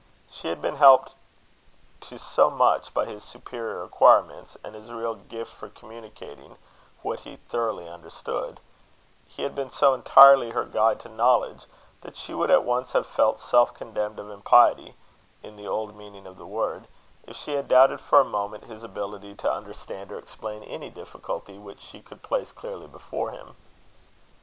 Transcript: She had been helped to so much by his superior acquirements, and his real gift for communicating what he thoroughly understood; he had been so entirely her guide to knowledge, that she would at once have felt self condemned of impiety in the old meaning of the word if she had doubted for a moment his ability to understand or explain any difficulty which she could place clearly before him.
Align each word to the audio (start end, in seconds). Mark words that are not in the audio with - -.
She 0.31 0.47
had 0.47 0.63
been 0.63 0.77
helped 0.77 1.13
to 2.09 2.17
so 2.17 2.49
much 2.49 2.91
by 2.91 3.05
his 3.05 3.23
superior 3.23 3.83
acquirements, 3.83 4.57
and 4.63 4.73
his 4.73 4.91
real 4.91 5.13
gift 5.13 5.53
for 5.53 5.69
communicating 5.69 6.57
what 7.03 7.19
he 7.19 7.35
thoroughly 7.37 7.87
understood; 7.87 8.61
he 9.27 9.43
had 9.43 9.53
been 9.53 9.69
so 9.69 9.93
entirely 9.93 10.49
her 10.53 10.65
guide 10.65 10.99
to 11.01 11.07
knowledge, 11.09 11.65
that 12.01 12.17
she 12.17 12.33
would 12.33 12.49
at 12.49 12.63
once 12.63 12.93
have 12.93 13.05
felt 13.05 13.39
self 13.39 13.75
condemned 13.75 14.17
of 14.17 14.31
impiety 14.31 14.95
in 15.43 15.55
the 15.55 15.67
old 15.67 15.95
meaning 15.95 16.25
of 16.25 16.37
the 16.39 16.47
word 16.47 16.87
if 17.27 17.37
she 17.37 17.51
had 17.53 17.67
doubted 17.67 18.01
for 18.01 18.19
a 18.19 18.23
moment 18.25 18.63
his 18.63 18.83
ability 18.83 19.35
to 19.35 19.53
understand 19.53 20.11
or 20.11 20.17
explain 20.17 20.63
any 20.63 20.89
difficulty 20.89 21.59
which 21.59 21.79
she 21.79 22.01
could 22.01 22.23
place 22.23 22.51
clearly 22.51 22.87
before 22.87 23.29
him. 23.29 23.55